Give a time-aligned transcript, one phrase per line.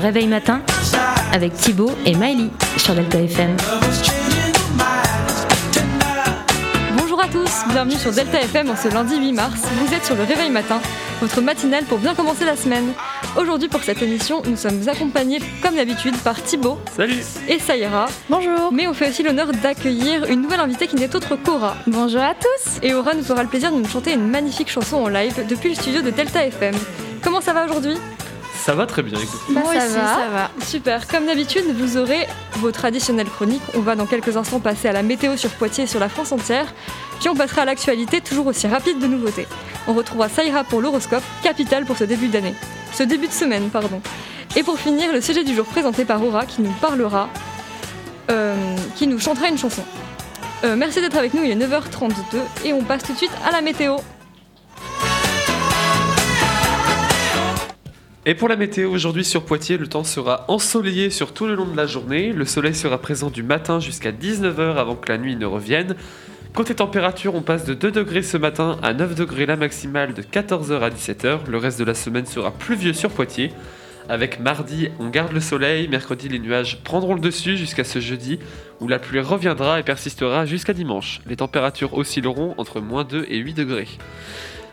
[0.00, 0.62] réveil matin
[1.32, 3.56] avec Thibaut et Miley sur Delta FM.
[6.96, 9.60] Bonjour à tous, bienvenue sur Delta FM en ce lundi 8 mars.
[9.76, 10.80] Vous êtes sur le réveil matin,
[11.20, 12.92] votre matinale pour bien commencer la semaine.
[13.36, 18.06] Aujourd'hui pour cette émission, nous sommes accompagnés comme d'habitude par Thibaut Salut et Saïra.
[18.28, 18.72] Bonjour.
[18.72, 21.76] Mais on fait aussi l'honneur d'accueillir une nouvelle invitée qui n'est autre qu'Aura.
[21.86, 22.78] Bonjour à tous.
[22.82, 25.68] Et Aura nous fera le plaisir de nous chanter une magnifique chanson en live depuis
[25.68, 26.74] le studio de Delta FM.
[27.22, 27.96] Comment ça va aujourd'hui?
[28.60, 29.40] Ça va très bien, écoute.
[29.48, 30.14] Bah, Moi ça aussi, va.
[30.14, 30.50] ça va.
[30.64, 33.62] Super, comme d'habitude, vous aurez vos traditionnelles chroniques.
[33.74, 36.30] On va dans quelques instants passer à la météo sur Poitiers et sur la France
[36.32, 36.66] entière.
[37.18, 39.46] Puis on passera à l'actualité, toujours aussi rapide de nouveautés.
[39.88, 42.54] On retrouvera Saïra pour l'horoscope, capital pour ce début d'année.
[42.92, 44.02] Ce début de semaine, pardon.
[44.56, 47.28] Et pour finir, le sujet du jour présenté par Aura qui nous parlera,
[48.30, 48.54] euh,
[48.94, 49.82] qui nous chantera une chanson.
[50.64, 52.12] Euh, merci d'être avec nous, il est 9h32
[52.64, 53.96] et on passe tout de suite à la météo.
[58.30, 61.66] Et pour la météo, aujourd'hui sur Poitiers, le temps sera ensoleillé sur tout le long
[61.66, 62.32] de la journée.
[62.32, 65.96] Le soleil sera présent du matin jusqu'à 19h avant que la nuit ne revienne.
[66.54, 70.22] Côté température, on passe de 2 degrés ce matin à 9 degrés la maximale de
[70.22, 71.48] 14h à 17h.
[71.48, 73.50] Le reste de la semaine sera pluvieux sur Poitiers.
[74.08, 75.88] Avec mardi, on garde le soleil.
[75.88, 78.38] Mercredi, les nuages prendront le dessus jusqu'à ce jeudi
[78.78, 81.20] où la pluie reviendra et persistera jusqu'à dimanche.
[81.26, 83.88] Les températures oscilleront entre moins 2 et 8 degrés.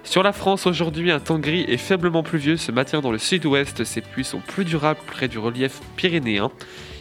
[0.10, 3.84] Sur la France, aujourd'hui, un temps gris et faiblement pluvieux se maintient dans le sud-ouest.
[3.84, 6.50] Ces pluies sont plus durables près du relief pyrénéen.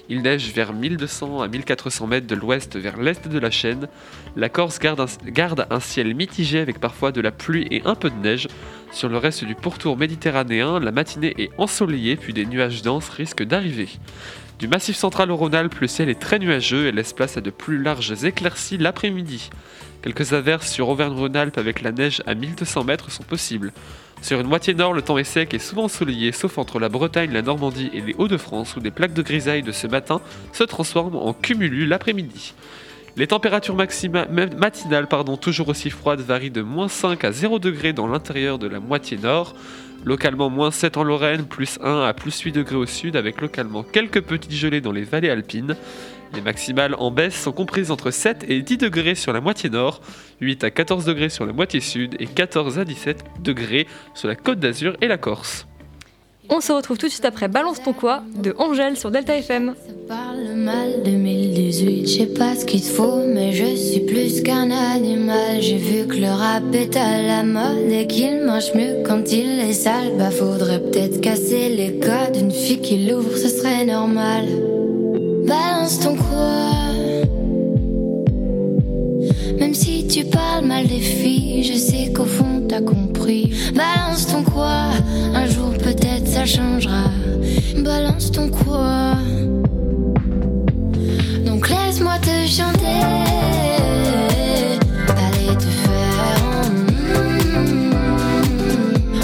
[0.09, 3.87] Il neige vers 1200 à 1400 mètres de l'ouest vers l'est de la chaîne.
[4.35, 7.95] La Corse garde un, garde un ciel mitigé avec parfois de la pluie et un
[7.95, 8.49] peu de neige.
[8.91, 13.45] Sur le reste du pourtour méditerranéen, la matinée est ensoleillée puis des nuages denses risquent
[13.45, 13.89] d'arriver.
[14.59, 17.51] Du massif central au Rhône-Alpes, le ciel est très nuageux et laisse place à de
[17.51, 19.51] plus larges éclaircies l'après-midi.
[20.01, 23.75] Quelques averses sur Auvergne-Rhône-Alpes avec la neige à 1200 mètres sont possibles.
[24.23, 27.33] Sur une moitié nord, le temps est sec et souvent ensoleillé, sauf entre la Bretagne,
[27.33, 30.23] la Normandie et les Hauts-de-France, où des plaques de grisaille de ce matin
[30.55, 32.55] se transforment en cumulus l'après-midi.
[33.19, 38.07] Les températures matinales, pardon, toujours aussi froides, varient de moins 5 à 0 degrés dans
[38.07, 39.55] l'intérieur de la moitié nord,
[40.05, 43.83] localement moins 7 en Lorraine, plus 1 à plus 8 degrés au sud, avec localement
[43.83, 45.77] quelques petites gelées dans les vallées alpines.
[46.35, 50.03] Les maximales en baisse sont comprises entre 7 et 10 degrés sur la moitié nord,
[50.43, 54.37] 8 à 14 degrés sur la moitié sud et 14 à 17 degrés sur la
[54.37, 55.67] côte d'Azur et la Corse.
[56.49, 59.75] On se retrouve tout de suite après Balance ton quoi de Angèle sur Delta FM.
[59.77, 64.43] Ça parle mal 2018, je sais pas ce qu'il te faut, mais je suis plus
[64.43, 65.61] qu'un animal.
[65.61, 69.59] J'ai vu que le rap est à la mode et qu'il marche mieux quand il
[69.61, 70.13] est sale.
[70.19, 74.45] Bah faudrait peut-être casser les codes, une fille qui l'ouvre, ce serait normal.
[75.47, 76.77] Balance ton quoi
[79.59, 83.53] Même si tu parles mal des filles, je sais qu'au fond t'as compris.
[83.75, 84.91] Balance ton quoi
[85.35, 85.56] Un jour
[86.47, 87.11] changera.
[87.85, 89.17] Balance ton quoi
[91.45, 93.03] Donc laisse-moi te chanter.
[95.09, 96.71] Allez te faire.
[96.71, 97.91] mm,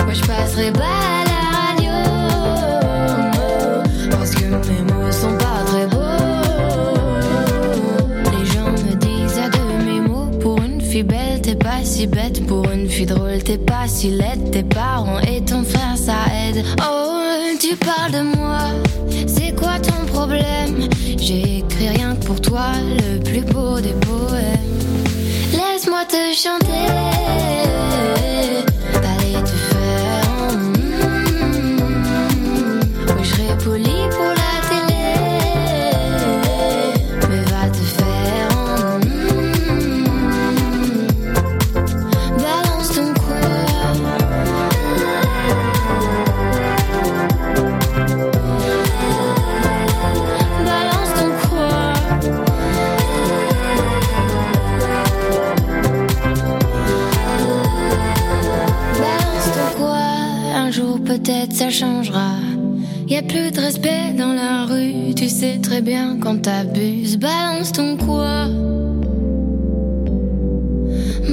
[0.04, 1.94] Moi je passerai pas à la radio.
[4.10, 5.98] Parce que mes mots sont pas très beaux.
[8.38, 12.44] Les gens me disent à demi mots pour une fille belle, t'es pas si bête.
[12.46, 14.50] Pour une fille drôle, t'es pas si laide.
[14.50, 14.91] Tes parents
[17.82, 18.58] tu parles de moi,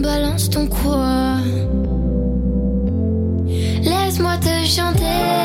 [0.01, 1.37] balance ton quoi.
[3.83, 5.38] Laisse-moi te chanter,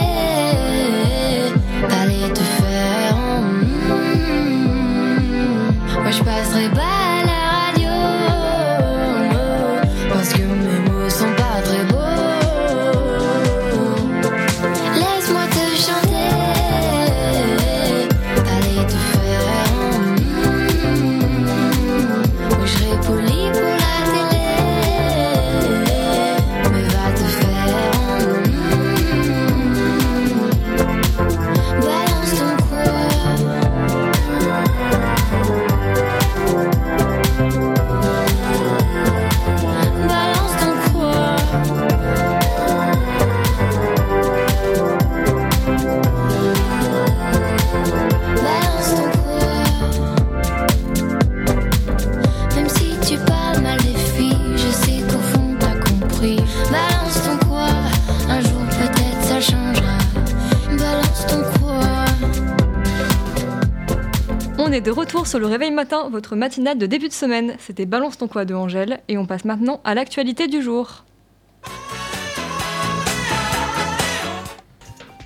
[64.66, 67.54] On est de retour sur le réveil matin, votre matinale de début de semaine.
[67.58, 71.04] C'était Balance ton quoi de Angèle et on passe maintenant à l'actualité du jour.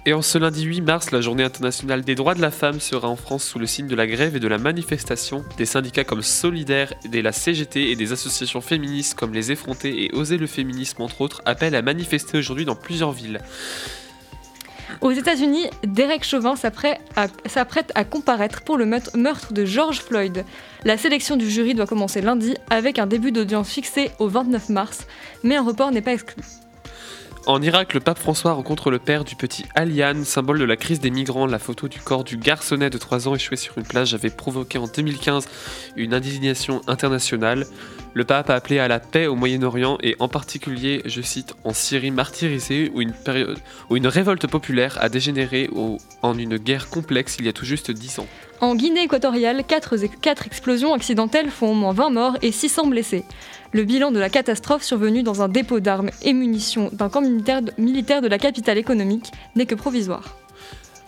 [0.06, 3.06] Et en ce lundi 8 mars, la journée internationale des droits de la femme sera
[3.06, 5.44] en France sous le signe de la grève et de la manifestation.
[5.56, 10.14] Des syndicats comme Solidaire et la CGT et des associations féministes comme les Effrontés et
[10.16, 13.40] Oser le féminisme entre autres appellent à manifester aujourd'hui dans plusieurs villes.
[15.00, 17.00] Aux États-Unis, Derek Chauvin s'apprête
[17.94, 20.44] à, comparaître pour le meurtre de George Floyd.
[20.84, 25.06] La sélection du jury doit commencer lundi avec un début d'audience fixé au 29 mars,
[25.42, 26.42] mais un report n'est pas exclu.
[27.48, 31.00] En Irak, le pape François rencontre le père du petit Alian, symbole de la crise
[31.00, 31.46] des migrants.
[31.46, 34.76] La photo du corps du garçonnet de 3 ans échoué sur une plage avait provoqué
[34.76, 35.48] en 2015
[35.96, 37.64] une indignation internationale.
[38.12, 41.72] Le pape a appelé à la paix au Moyen-Orient et en particulier, je cite, en
[41.72, 45.70] Syrie martyrisée où une, révolte populaire a dégénéré
[46.20, 48.26] en une guerre complexe il y a tout juste 10 ans.
[48.60, 53.24] En Guinée équatoriale, 4, explosions accidentelles font au moins 20 morts et 600 blessés.
[53.72, 58.22] Le bilan de la catastrophe survenue dans un dépôt d'armes et munitions d'un camp militaire
[58.22, 60.36] de, la capitale économique n'est que provisoire.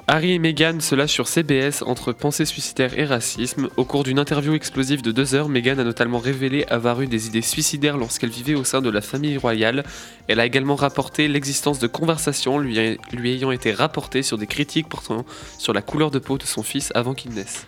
[0.06, 3.68] Harry et Meghan se lâchent sur CBS entre pensée suicidaire et racisme.
[3.76, 7.28] Au cours d'une interview explosive de deux heures, Meghan a notamment révélé avoir eu des
[7.28, 9.84] idées suicidaires lorsqu'elle vivait au sein de la famille royale.
[10.26, 14.88] Elle a également rapporté l'existence de conversations lui, lui ayant été rapportées sur des critiques
[14.88, 15.24] portant
[15.58, 17.66] sur la couleur de peau de son fils avant qu'il naisse.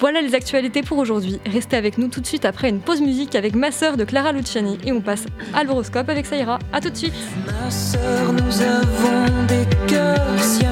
[0.00, 1.40] Voilà les actualités pour aujourd'hui.
[1.46, 4.32] Restez avec nous tout de suite après une pause musique avec ma sœur de Clara
[4.32, 5.24] Luciani et on passe
[5.54, 6.58] à l'horoscope avec Saïra.
[6.72, 7.14] A tout de suite.
[7.46, 10.64] Ma sœur, nous avons des cœurs si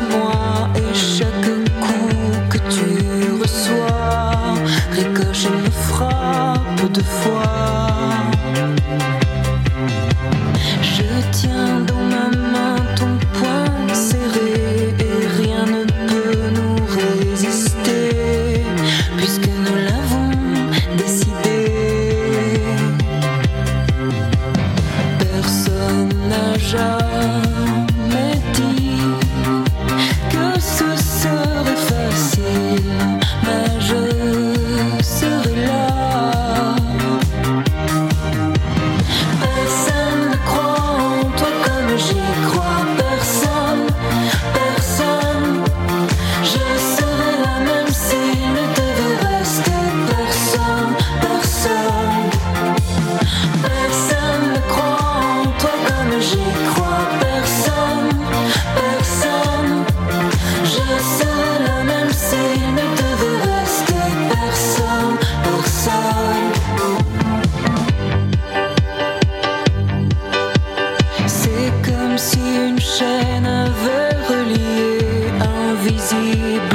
[76.10, 76.71] easy.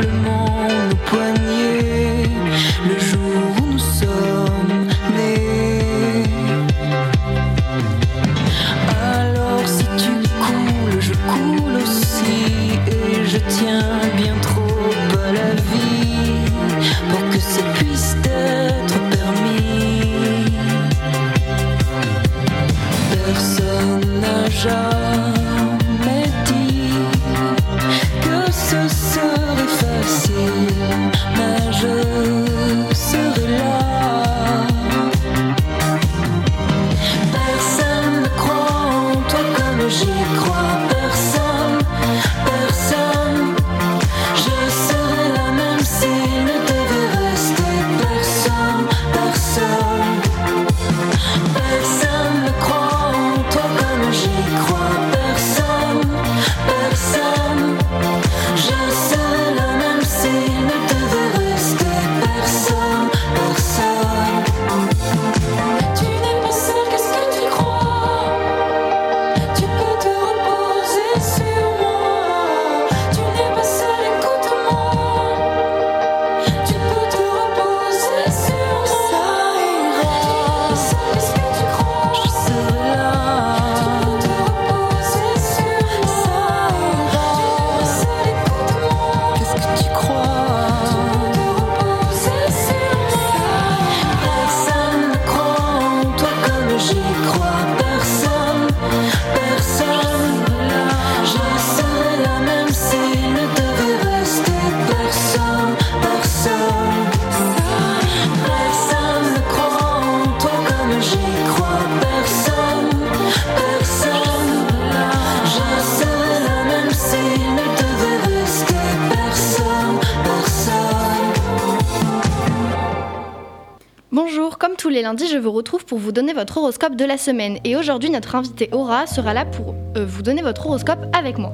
[125.07, 127.59] Lundis, je vous retrouve pour vous donner votre horoscope de la semaine.
[127.63, 131.53] Et aujourd'hui, notre invité Aura sera là pour euh, vous donner votre horoscope avec moi.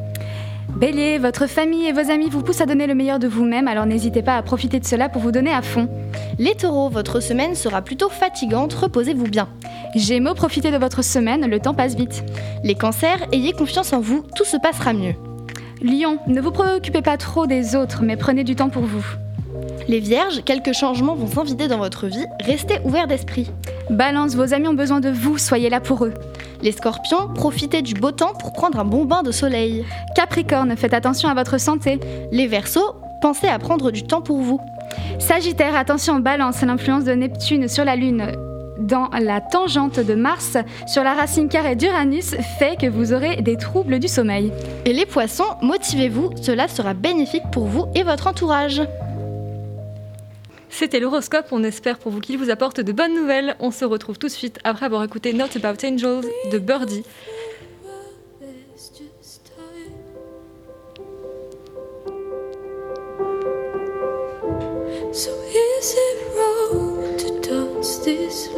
[0.75, 3.86] Bélier, votre famille et vos amis vous poussent à donner le meilleur de vous-même, alors
[3.86, 5.88] n'hésitez pas à profiter de cela pour vous donner à fond.
[6.39, 9.48] Les taureaux, votre semaine sera plutôt fatigante, reposez-vous bien.
[9.93, 12.24] Gémeaux, profitez de votre semaine, le temps passe vite.
[12.63, 15.13] Les cancers, ayez confiance en vous, tout se passera mieux.
[15.83, 19.05] Lion, ne vous préoccupez pas trop des autres, mais prenez du temps pour vous.
[19.88, 23.51] Les vierges, quelques changements vont s'inviter dans votre vie, restez ouverts d'esprit.
[23.89, 26.13] Balance, vos amis ont besoin de vous, soyez là pour eux.
[26.62, 29.86] Les scorpions, profitez du beau temps pour prendre un bon bain de soleil.
[30.15, 32.00] Capricorne, faites attention à votre santé.
[32.32, 34.60] Les versos, pensez à prendre du temps pour vous.
[35.20, 38.32] Sagittaire, attention, balance, l'influence de Neptune sur la Lune
[38.79, 43.55] dans la tangente de Mars sur la racine carrée d'Uranus fait que vous aurez des
[43.55, 44.51] troubles du sommeil.
[44.86, 48.82] Et les poissons, motivez-vous, cela sera bénéfique pour vous et votre entourage.
[50.75, 53.56] C'était l'horoscope, on espère pour vous qu'il vous apporte de bonnes nouvelles.
[53.60, 57.03] On se retrouve tout de suite après avoir écouté Not About Angels de Birdie.
[65.12, 68.50] So is it wrong to dance this?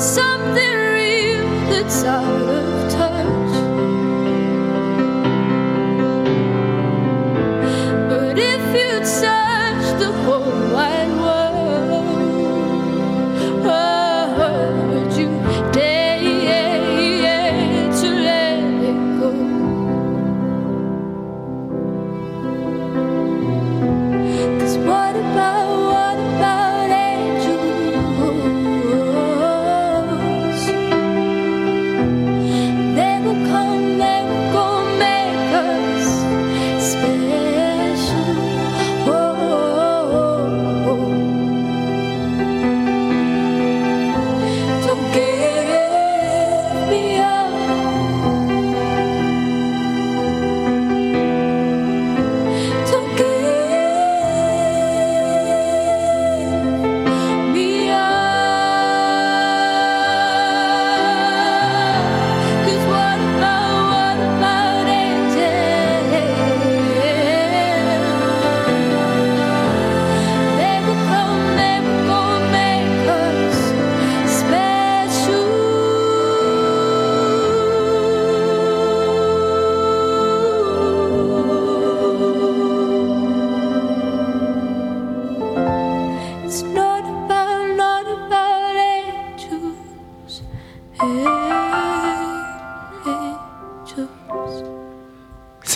[0.00, 2.77] Something real that's out of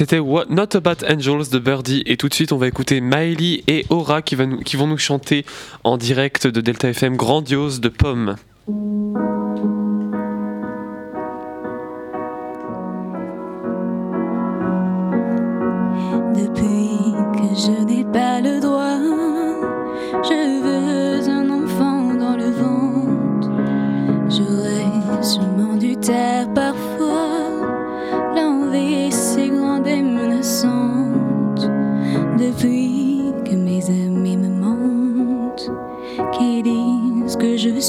[0.03, 3.87] C'était Not About Angels de Birdie et tout de suite on va écouter Miley et
[3.89, 5.47] Aura qui, qui vont nous chanter
[5.85, 8.35] en direct de Delta FM Grandiose de Pomme.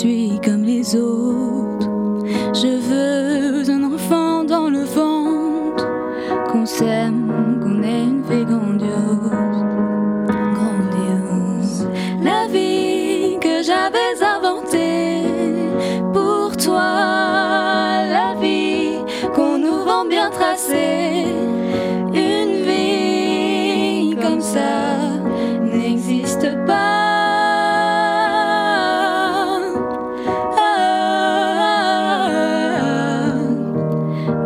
[0.04, 1.90] Suis comme les autres.
[2.54, 5.88] Je veux un enfant dans le ventre
[6.52, 7.32] qu'on s'aime,
[7.64, 8.22] qu'on ait une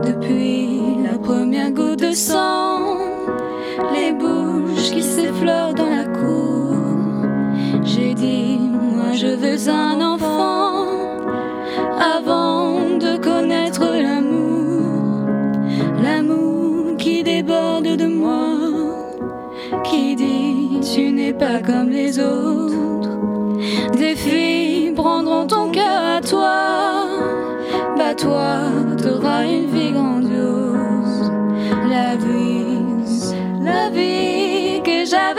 [0.07, 2.97] depuis la première goutte de sang,
[3.93, 6.75] les bouches qui s'effleurent dans la cour.
[7.83, 8.57] J'ai dit,
[8.95, 10.85] moi je veux un enfant
[12.15, 15.27] avant de connaître l'amour,
[16.01, 18.47] l'amour qui déborde de moi,
[19.83, 22.76] qui dit, tu n'es pas comme les autres.
[28.27, 28.55] Toi
[29.01, 31.31] t'auras une vie grandiose.
[31.89, 32.83] La vie,
[33.61, 35.36] la vie que j'avais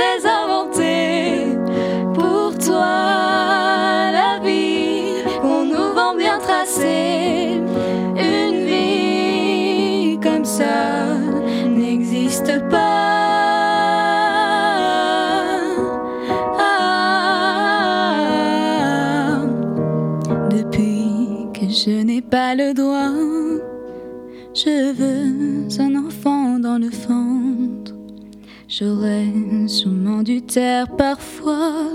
[30.22, 31.90] dû taire parfois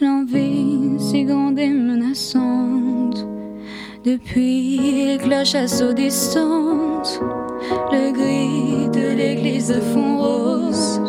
[0.00, 3.26] l'envie si grande et menaçante.
[4.04, 7.20] Depuis les cloches assourdissantes,
[7.92, 10.99] le gris de l'église de fond rose.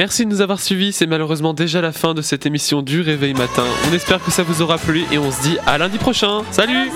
[0.00, 3.34] Merci de nous avoir suivis, c'est malheureusement déjà la fin de cette émission du Réveil
[3.34, 3.66] Matin.
[3.86, 6.40] On espère que ça vous aura plu et on se dit à lundi prochain.
[6.50, 6.90] Salut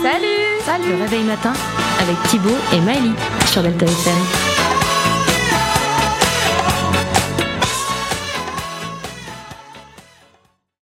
[0.64, 1.52] Salut Le réveil matin
[2.00, 3.14] avec Thibaut et Miley
[3.52, 4.43] sur Delta FM.